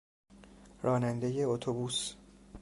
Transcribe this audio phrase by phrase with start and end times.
[0.83, 2.15] رانندهی اتوبوس